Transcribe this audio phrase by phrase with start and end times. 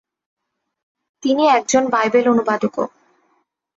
[1.23, 2.85] তিনি একজন বাইবেল অনুবাদকও।